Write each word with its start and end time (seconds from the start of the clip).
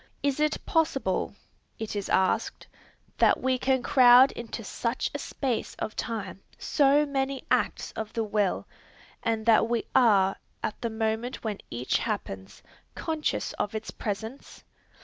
Is 0.23 0.39
it 0.39 0.57
possible, 0.65 1.35
it 1.77 1.95
is 1.95 2.09
asked, 2.09 2.65
that 3.19 3.39
we 3.39 3.59
can 3.59 3.83
crowd 3.83 4.31
into 4.31 4.63
such 4.63 5.11
a 5.13 5.19
space 5.19 5.75
of 5.75 5.95
time 5.95 6.41
so 6.57 7.05
many 7.05 7.43
acts 7.51 7.91
of 7.91 8.11
the 8.13 8.23
will, 8.23 8.67
and 9.21 9.45
that 9.45 9.69
we 9.69 9.85
are, 9.93 10.37
at 10.63 10.81
the 10.81 10.89
moment 10.89 11.43
when 11.43 11.59
each 11.69 11.99
happens, 11.99 12.63
conscious 12.95 13.53
of 13.59 13.75
its 13.75 13.91
presence? 13.91 14.63